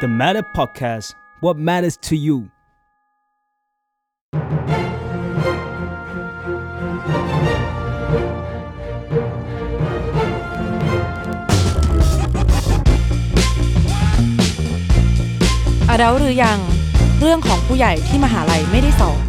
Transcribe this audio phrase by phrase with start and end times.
[0.00, 2.38] The Matter Podcast What matters to you
[15.90, 16.58] อาดาหรือยัง
[17.20, 19.24] เรื่องของผู้ใหญ่ที่มหาลัยไม่ได้สอน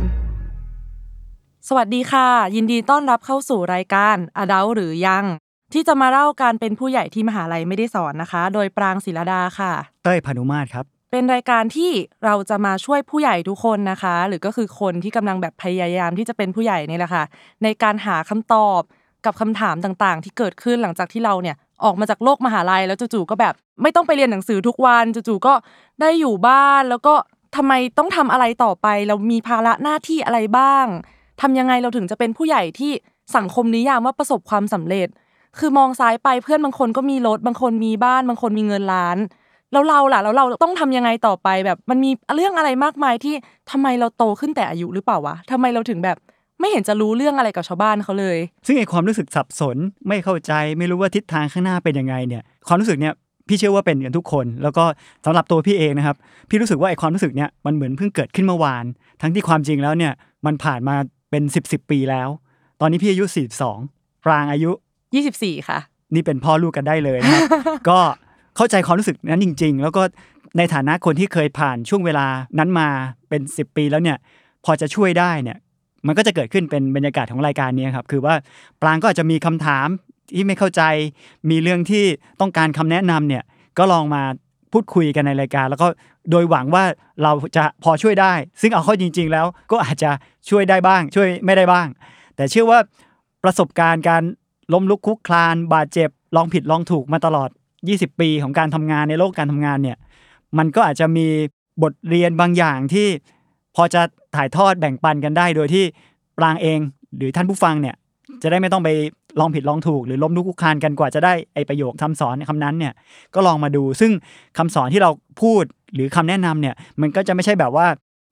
[1.67, 5.25] สวัสดีค่ะ ยินดีต้อนรับเข้าสู่รายการอาดาหรือยัง
[5.73, 11.91] ที่จะมาเล่าการเป็นผู้ใหญ่ที่มหาลัยไม่ได้สอนนะคะ โดยปรางศิลดาค่ะ เต้ยพานุมาตรครับ เป็นรายการที่
[12.25, 17.23] เราจะมาช่วยผู้ใหญ่ทุกคนนะคะ หรือก็คือคนที่กำลังแบบพยายามที่จะเป็นผู้ใหญ่นี่แหละค่ะ
[17.63, 18.81] ในการหาคำตอบ
[19.25, 25.53] กับคำถามต่างๆ ที่เกิดขึ้นหลังจากที่เราเนี่ยออกมาจากโลกมหาลัย แล้วจู่ๆก็แบบไม่ต้องไปเรียนหนังสือทุกวันจู่ๆก็
[26.01, 27.13] ได้อยู่บ้าน แล้วก็
[27.55, 30.85] ทำไมต้องทำอะไรต่อไป เรามีภาระหน้าที่อะไรบ้าง
[31.41, 32.91] ทำยังไงเราถึงจะเป็นผู้ใหญ่ที่
[33.35, 35.07] สังคมนิยามว่าประสบความสำเร็จ
[35.59, 39.17] คือมองซ้ายไปเพื่อนบางคนก็มีรถบางคนมีบ้านบางคนมีเงินล้าน
[39.71, 43.33] แล้วเราล่ะแล้วเราต้องทำยังไงต่อไปแบบ มันมีเรื่องอะไรมากมายที่
[43.71, 46.17] ทำไมเราโตขึ้นแต่อายุหรือเปล่าวะทำไมเราถึงแบบ
[46.59, 53.13] ไม่เห็นจะรู้เรื่องอะไรกับชาวบ้านเขาเลย ซึ่งไอความรู้สึกสับสนไม่เข้าใจไม่รู้ว่าทิศทางข้างหน้าเป็นยังไงเนี่ย ความรู้สึกเนี่ย
[53.47, 54.83] พี่เชื่อว่าเป็นกันทุกคน แล้วก็
[55.25, 56.15] สำหรับตัวพี่เองนะครับ
[56.49, 58.85] พี่รู้สึกว่าไอความรู้สึกเนี่ยมันเหมือนเพิ่งเกิดขึ้นเมื่อวาน
[59.21, 60.13] ทั้งที่ความจริงแล้วเนี่ย
[60.45, 60.95] มันผ่านมา
[61.29, 62.29] เป็น 10บสปีแล้ว
[62.81, 63.25] ตอนนี้พี่อายุ
[63.75, 64.71] 42ปรางอายุ
[65.13, 65.79] 24 ค่ะ
[66.13, 67.41] นี่เป็นพ่อลูกกันได้เลยนะครับ
[67.89, 67.99] ก็
[68.57, 70.01] เข้าใจความรู้สึกนั้นจริง ๆ แล้วก็
[70.57, 72.27] ในฐานะคนที่เคยผ่านช่วงเวลา
[72.59, 72.87] นั้นมา
[73.29, 74.17] เป็น 10 ปีแล้วเนี่ย
[74.65, 75.57] พอจะช่วยได้เนี่ย
[76.07, 78.35] มันก็จะเกิดขึ้นเป็นบรรยากาศของรายการนี้ครับ คือว่า
[78.81, 79.87] ปรางก็อาจจะมีคำถาม
[80.35, 80.81] ที่ไม่เข้าใจ
[81.49, 82.05] มีเรื่องที่
[82.41, 83.43] ต้องการคำแนะนำเนี่ย
[83.77, 84.23] ก็ลองมา
[84.71, 85.87] พูดคุยกันในรายการ แล้วก็
[86.31, 86.83] โดยหวังว่า
[87.23, 90.11] เราจะพอช่วยได้ ซึ่งเอาเข้าจริง ๆ แล้วก็อาจจะ
[90.49, 91.87] ช่วยได้บ้าง ช่วยไม่ได้บ้าง
[92.35, 92.79] แต่เชื่อว่า
[93.43, 94.23] ประสบการณ์การ
[94.73, 97.49] ล้มลุกคุกคลาน บาดเจ็บ ลองผิดลองถูกมาตลอด
[97.85, 99.97] 20 ปีของการทำงานในโลกการทำงานเนี่ย
[100.57, 101.27] มันก็อาจจะมี
[101.83, 103.07] บทเรียนบางอย่างที่
[103.75, 104.01] พอจะ
[104.35, 105.85] ถ่ายทอดแบ่งปันกันได้ โดยที่
[106.37, 106.79] ปรางเอง
[107.17, 107.95] หรือท่านผู้ฟังเนี่ย
[108.43, 108.89] จะได้ไม่ต้องไป
[109.39, 112.93] ลองผิดลองถูก หรือล้มลุกคุกคลานกันกว่าจะได้ไอประโยคคำสอนคำนั้นเนี่ย
[113.35, 114.11] ก็ลองมาดู ซึ่ง
[114.57, 115.11] คำสอนที่เรา
[115.41, 117.87] พูดหรือคำแนะนำเนี่ย มันก็จะไม่ใช่แบบว่า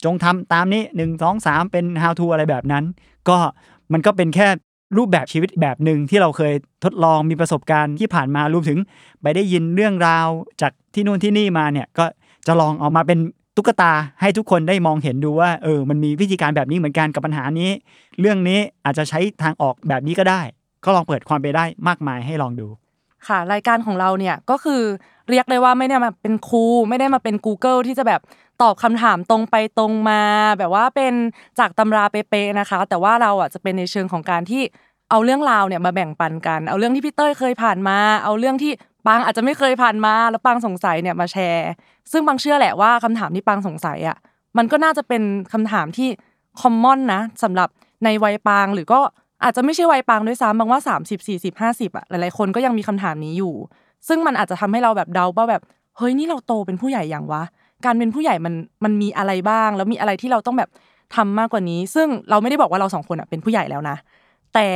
[0.05, 2.83] จงทำตามนี้หนึ่งสองสามเป็น how to อะไรแบบนั้น
[3.29, 3.37] ก็
[3.93, 4.47] มันก็เป็นแค่
[4.97, 8.79] รูปแบบชีวิตแบบหนึ่งที่เราเคยทดลองมีประสบการณ์ที่ผ่านมารวมถึง
[9.21, 10.27] ไปได้ยินเรื่องราว
[10.61, 12.05] จากที่นู่นที่นี่มาเนี่ยก็
[12.47, 13.19] จะลองออกมาเป็น
[13.55, 17.69] ตุ๊กตาให้ทุกคนได้มองเห็นดูว่าเออมันมีวิธีการแบบนี้เหมือนกันกับปัญหานี้
[18.19, 20.41] เรื่องนี้อาจจะใช้ทางออกแบบนี้ก็ได้
[20.85, 22.67] ก็ลองเปิดความไปได้มากมายให้ลองดู
[23.27, 24.81] ค่ะ รายการของเราเนี่ยก็คือ
[25.29, 28.21] เรียกได้ว่าไม่ได้มาเป็นครูไม่ได้มาเป็น Google ที่จะแบบ
[28.61, 30.21] ตอบคำถามตรงไปตรงมา
[30.59, 31.13] แบบว่าเป็น
[31.59, 34.63] จากตำราเป๊ะๆนะคะ แต่ว่าเราอะจะเป็นในเชิงของการที่
[35.09, 38.71] เอาเรื่องราวเนี่ยมาแบ่งปันกัน เอาเรื่องที่พี่เต้ยเคยผ่านมา เอาเรื่องที่
[39.07, 41.69] ปางอาจจะไม่เคยผ่านมาแล้วปางสงสัยเนี่ยมาแชร์
[42.11, 44.17] ซึ่งบางเชื่อแหละว่าคำถามที่ปางสงสัยอะ
[44.57, 46.09] มันก็น่าจะเป็นคำถามที่
[46.61, 47.69] คอมมอนนะสำหรับ
[48.03, 48.99] ในวัยปางหรือก็
[49.43, 53.53] อาจจะไม่ใช่วัยปางด้วยซ้ำบางว่า 30 40 50อะหลายๆคนก็ยังมีคำถามนี้อยู่
[54.07, 55.61] ซึ่งมันอาจจะทำให้เราแบบเดาว่าแบบ
[55.97, 57.43] เฮ้ยนี่เราโตเป็นผู้ใหญ่อย่างวะ
[57.85, 60.69] การเป็นผู้ใหญ่มันมันมีอะไรบ้าง แล้วมีอะไรที่เราต้องแบบ
[61.15, 63.97] ทำมากกว่านี้ ซึ่งเราไม่ได้บอกว่าเราสองคนอะเป็นผู้ใหญ่แล้วนะ
[64.53, 64.67] แต่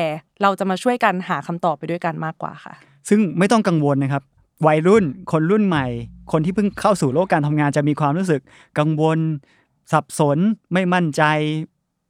[0.42, 2.74] เราจะมาช่วยกันหาคำตอบไปด้วยกันมากกว่าค่ะ
[3.10, 4.24] ซึ่งไม่ต้องกังวลนะครับ
[4.68, 5.86] วัยรุ่นคนรุ่นใหม่
[6.32, 8.42] คนที่เพิ่งเข้าสู่โลกการทำงานจะมีความรู้สึก
[8.80, 9.20] กังวล
[9.92, 10.38] สับสน
[10.74, 11.24] ไม่มั่นใจ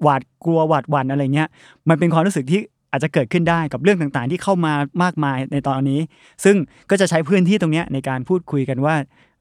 [0.04, 1.48] หวาดกลัวหวาดหวั่นอะไรเงี้ย
[1.90, 6.00] มันเป็นความรู้สึกที่อาจจะเกิดขึ้นได้กับเรื่องต่างๆ ที่เข้ามามากมายในตอนนี้
[6.44, 6.56] ซึ่ง
[6.90, 8.96] ก็จะใช้พื้นที่ตรงเนี้ยในการพูดคุยกันว่า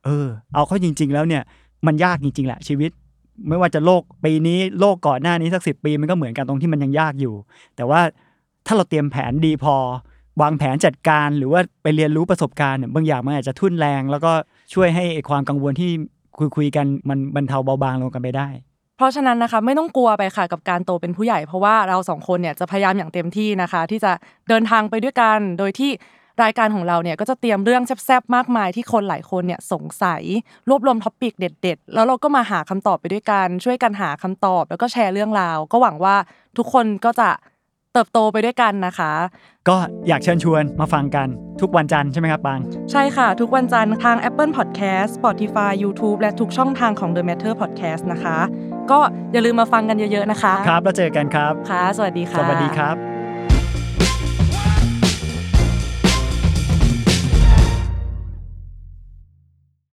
[0.04, 1.42] เออ เอาเข้าจริง ๆ แล้วเนี่ย
[1.86, 2.90] มันยากจริงๆแหละชีวิต
[3.48, 7.34] ไม่ว่าจะโลกปีนี้โลกก่อนหน้านี้สักสิปีมันก็เหมือนกันตรงที่มันยังยากอยู่
[7.76, 8.00] แต่ว่า
[8.66, 9.76] ถ้าเราเตรียมแผนดีพอ
[10.42, 14.32] วางแผนจัดการหรือว่าไปเรียนรู้ประสบการณ์เนี่ยบางอย่างมันอาจจะทุ่นแรง แล้วก็
[14.74, 15.90] ช่วยให้ความกังวลที่
[16.38, 18.48] คุยคุยๆกันมันบรรเทาเบาบางลงกันไปได้
[19.02, 24.12] เพราะฉะนั้นนะคะไม่ต้องกลัวไปค่ะกับการโตเป็นผู้ใหญ่ เพราะว่าเราสองคนเนี่ยจะพยายามอย่างเต็มที่นะคะ ที่จะ
[24.48, 25.92] เดินทางไปด้วยกันโดยที่
[26.44, 30.22] รายการของเราเนี่ยก็จะเตรียมเรื่องแซ่บๆมากมายที่คนหลายคนเนี่ยสงสัย
[30.68, 36.16] รวบรวม topic เด็ด ๆ แล้วเราก็มาหาคำตอบไปด้วยกันช่วยกันหาคำตอบ แล้วก็แชร์เรื่องราว ก็หวังว่า
[36.58, 37.30] ทุกคนก็จะ
[37.92, 39.12] เติบโตไปด้วยกันนะคะ
[39.68, 39.76] ก็
[40.08, 41.28] อยากเชิญชวนมาฟังกัน
[41.60, 42.60] ทุกวันจันทร์ใช่ไหมครับบาง
[42.92, 48.38] ใช่ค่ะ ทุกวันจันทร์ทาง Apple Podcast Spotify YouTube และทุกช่องทางของ The Matter Podcast นะคะ
[48.92, 49.00] ก็
[49.32, 53.21] อย่าลืมมาฟังกันเยอะๆนะคะ ครับแล้วเจอกันครับค่ะสวัสดีค่ะสวัสดีครับ